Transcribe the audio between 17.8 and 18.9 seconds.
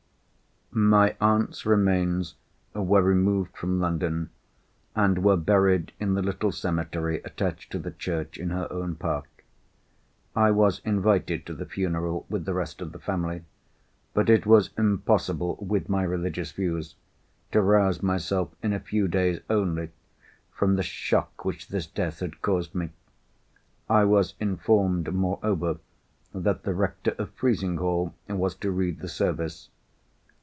myself in a